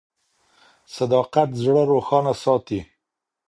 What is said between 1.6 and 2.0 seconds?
زړه